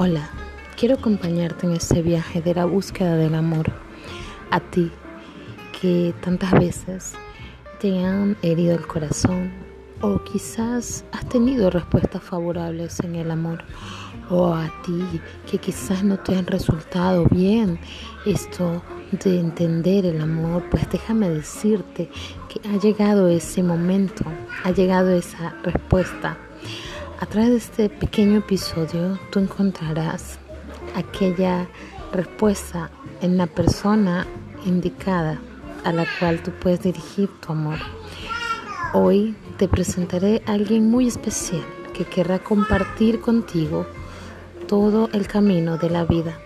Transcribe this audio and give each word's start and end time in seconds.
Hola, 0.00 0.30
quiero 0.76 0.94
acompañarte 0.94 1.66
en 1.66 1.72
este 1.72 2.02
viaje 2.02 2.40
de 2.40 2.54
la 2.54 2.66
búsqueda 2.66 3.16
del 3.16 3.34
amor. 3.34 3.72
A 4.52 4.60
ti, 4.60 4.92
que 5.80 6.14
tantas 6.20 6.52
veces 6.52 7.14
te 7.80 8.04
han 8.04 8.36
herido 8.42 8.76
el 8.76 8.86
corazón 8.86 9.50
o 10.00 10.22
quizás 10.22 11.04
has 11.10 11.28
tenido 11.28 11.68
respuestas 11.68 12.22
favorables 12.22 13.00
en 13.00 13.16
el 13.16 13.28
amor. 13.32 13.64
O 14.30 14.54
a 14.54 14.72
ti, 14.86 15.02
que 15.50 15.58
quizás 15.58 16.04
no 16.04 16.16
te 16.16 16.36
han 16.36 16.46
resultado 16.46 17.24
bien 17.32 17.80
esto 18.24 18.84
de 19.10 19.40
entender 19.40 20.06
el 20.06 20.20
amor, 20.20 20.62
pues 20.70 20.88
déjame 20.92 21.28
decirte 21.28 22.08
que 22.48 22.68
ha 22.68 22.78
llegado 22.78 23.26
ese 23.26 23.64
momento, 23.64 24.22
ha 24.62 24.70
llegado 24.70 25.10
esa 25.10 25.56
respuesta 25.64 26.38
a 27.20 27.26
través 27.26 27.50
de 27.50 27.56
este 27.56 27.88
pequeño 27.88 28.38
episodio 28.38 29.18
tú 29.30 29.40
encontrarás 29.40 30.38
aquella 30.94 31.66
respuesta 32.12 32.90
en 33.20 33.36
la 33.36 33.46
persona 33.46 34.26
indicada 34.64 35.40
a 35.84 35.92
la 35.92 36.06
cual 36.18 36.42
tú 36.42 36.52
puedes 36.52 36.82
dirigir 36.82 37.28
tu 37.40 37.52
amor. 37.52 37.78
Hoy 38.92 39.34
te 39.56 39.66
presentaré 39.66 40.42
a 40.46 40.52
alguien 40.52 40.90
muy 40.90 41.08
especial 41.08 41.64
que 41.92 42.04
querrá 42.04 42.38
compartir 42.38 43.20
contigo 43.20 43.86
todo 44.68 45.08
el 45.12 45.26
camino 45.26 45.76
de 45.76 45.90
la 45.90 46.04
vida. 46.04 46.38